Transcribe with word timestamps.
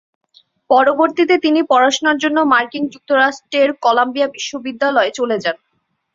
পরবর্তীতে 0.69 1.35
তিনি 1.37 1.59
পড়াশোনার 1.71 2.17
জন্য 2.23 2.37
মার্কিন 2.51 2.83
যুক্তরাষ্ট্রের 2.93 3.69
কলাম্বিয়া 3.83 4.27
বিশ্ববিদ্যালয়ে 4.35 5.11
চলে 5.19 5.37
যান। 5.43 5.57